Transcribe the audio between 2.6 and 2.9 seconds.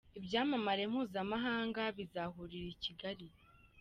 I